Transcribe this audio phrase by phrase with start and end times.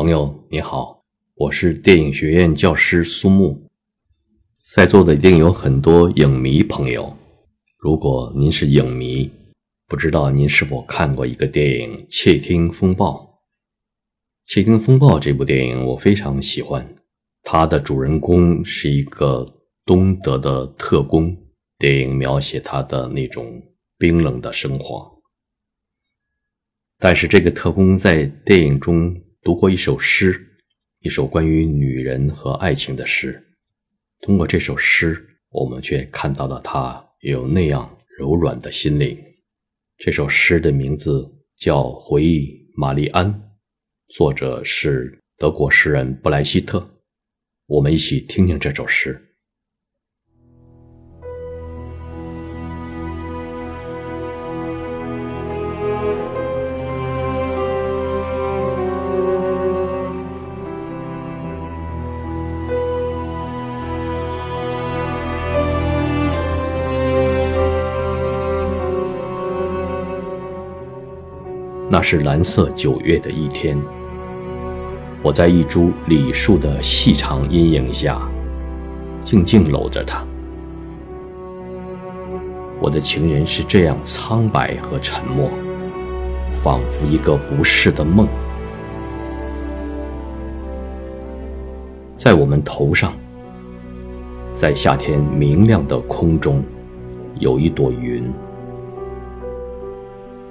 [0.00, 1.02] 朋友你好，
[1.34, 3.68] 我是电影学院教师苏木，
[4.56, 7.16] 在座的一定有很多影迷朋友。
[7.76, 9.28] 如果您是影迷，
[9.88, 13.10] 不知道您是否看过一个电影《窃听风暴》？
[14.44, 16.94] 《窃听风暴》这部电影我非常喜欢，
[17.42, 19.44] 它的主人公是一个
[19.84, 21.36] 东德的特工，
[21.76, 23.44] 电影描写他的那种
[23.98, 25.20] 冰冷的生活。
[27.00, 29.12] 但是这个特工在电影中。
[29.42, 30.58] 读过一首诗，
[31.00, 33.42] 一首关于女人和爱情的诗。
[34.20, 39.16] 通过这首诗，我们却看到了她有那样柔软的心灵。
[39.96, 41.24] 这首诗的名字
[41.56, 43.32] 叫《回忆玛丽安》，
[44.08, 47.00] 作者是德国诗人布莱希特。
[47.66, 49.27] 我们一起听听这首诗。
[71.90, 73.80] 那是蓝色九月的一天，
[75.22, 78.20] 我在一株李树的细长阴影下，
[79.22, 80.22] 静静搂着她。
[82.78, 85.50] 我的情人是这样苍白和沉默，
[86.62, 88.28] 仿佛一个不适的梦。
[92.18, 93.14] 在我们头上，
[94.52, 96.62] 在夏天明亮的空中，
[97.38, 98.30] 有一朵云。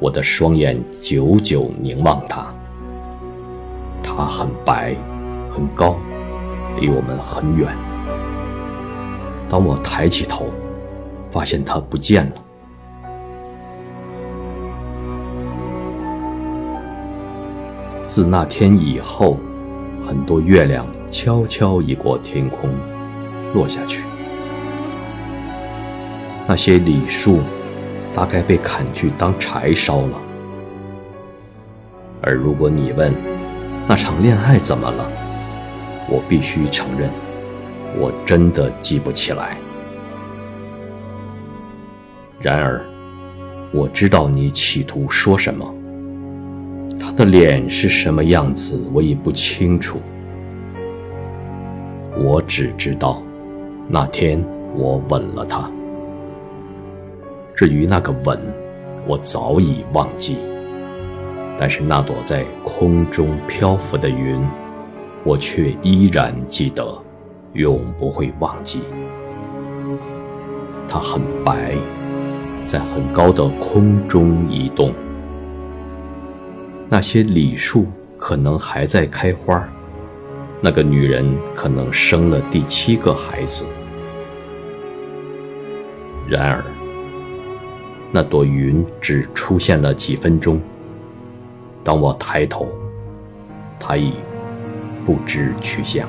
[0.00, 2.46] 我的双眼久久凝望它，
[4.02, 4.94] 它很白，
[5.50, 5.96] 很高，
[6.78, 7.74] 离我们很远。
[9.48, 10.46] 当我抬起头，
[11.30, 12.32] 发现它不见了。
[18.04, 19.38] 自那天以后，
[20.06, 22.68] 很多月亮悄悄移过天空，
[23.54, 24.02] 落下去。
[26.46, 27.38] 那些李树。
[28.14, 30.18] 大概被砍去当柴烧了。
[32.22, 33.12] 而如果你问
[33.86, 35.04] 那场恋爱怎么了，
[36.08, 37.10] 我必须承认，
[37.98, 39.56] 我真的记不起来。
[42.40, 42.80] 然而，
[43.72, 45.74] 我知道你企图说什么。
[46.98, 50.00] 他的脸是什么样子，我已不清楚。
[52.16, 53.22] 我只知道，
[53.88, 54.42] 那天
[54.74, 55.70] 我吻了他。
[57.56, 58.38] 至于那个吻，
[59.06, 60.38] 我早已忘记。
[61.56, 64.44] 但是那朵在空中漂浮的云，
[65.22, 66.84] 我却依然记得，
[67.52, 68.80] 永不会忘记。
[70.88, 71.76] 它很白，
[72.64, 74.92] 在很高的空中移动。
[76.88, 77.86] 那些李树
[78.18, 79.64] 可能还在开花，
[80.60, 83.64] 那个女人可能生了第七个孩子。
[86.28, 86.64] 然而。
[88.16, 90.62] 那朵云只出现了几分钟。
[91.82, 92.68] 当我抬头，
[93.76, 94.12] 它已
[95.04, 96.08] 不知去向。